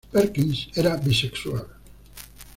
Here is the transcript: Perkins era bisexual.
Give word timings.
Perkins 0.11 0.65
era 0.75 0.97
bisexual. 0.97 1.67